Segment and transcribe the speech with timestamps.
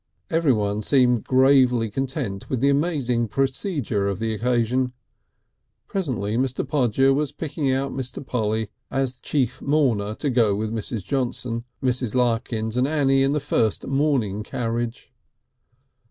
[0.31, 4.93] Everyone seemed gravely content with the amazing procedure of the occasion.
[5.87, 6.67] Presently Mr.
[6.67, 8.25] Podger was picking Mr.
[8.25, 11.03] Polly out as Chief Mourner to go with Mrs.
[11.03, 12.15] Johnson, Mrs.
[12.15, 15.13] Larkins and Annie in the first mourning carriage.